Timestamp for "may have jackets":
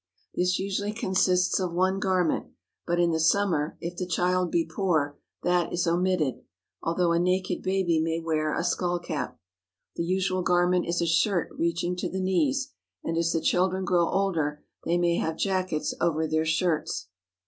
14.97-15.93